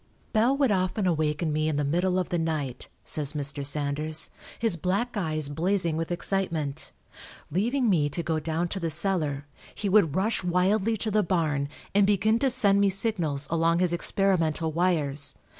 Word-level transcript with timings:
"Bell 0.33 0.57
would 0.57 0.71
often 0.71 1.05
awaken 1.05 1.53
me 1.53 1.69
in 1.69 1.75
the 1.75 1.83
middle 1.83 2.17
of 2.17 2.29
the 2.29 2.39
night," 2.39 2.87
says 3.05 3.33
Mr. 3.33 3.63
Sanders, 3.63 4.31
"his 4.57 4.75
black 4.75 5.15
eyes 5.15 5.47
blazing 5.47 5.95
with 5.95 6.11
excitement. 6.11 6.91
Leaving 7.51 7.87
me 7.87 8.09
to 8.09 8.23
go 8.23 8.39
down 8.39 8.67
to 8.69 8.79
the 8.79 8.89
cellar, 8.89 9.45
he 9.75 9.87
would 9.89 10.15
rush 10.15 10.43
wildly 10.43 10.97
to 10.97 11.11
the 11.11 11.21
barn 11.21 11.69
and 11.93 12.07
begin 12.07 12.39
to 12.39 12.49
send 12.49 12.81
me 12.81 12.89
signals 12.89 13.45
along 13.51 13.77
his 13.77 13.93
experimental 13.93 14.71
wires. 14.71 15.35